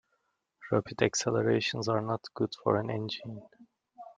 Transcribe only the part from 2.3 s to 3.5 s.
good for an engine.